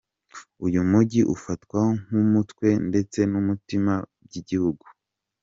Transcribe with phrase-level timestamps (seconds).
[0.65, 3.93] Uyu mujyi ufatwa nk’umutwe ndetse n’umutima
[4.25, 4.85] by’igihugu.